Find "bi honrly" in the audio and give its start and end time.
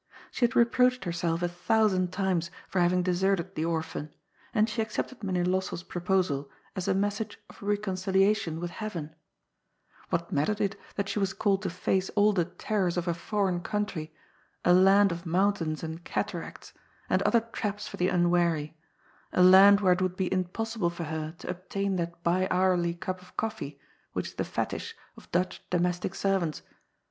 22.23-22.97